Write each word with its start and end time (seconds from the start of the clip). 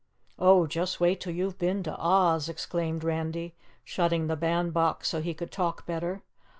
"Oh, 0.39 0.65
just 0.65 0.99
wait 0.99 1.19
till 1.21 1.31
you've 1.35 1.59
been 1.59 1.83
to 1.83 1.95
OZ," 1.95 2.49
exclaimed 2.49 3.03
Randy, 3.03 3.53
shutting 3.83 4.25
the 4.25 4.35
band 4.35 4.73
box 4.73 5.09
so 5.09 5.21
he 5.21 5.35
could 5.35 5.51
talk 5.51 5.85
better. 5.85 6.23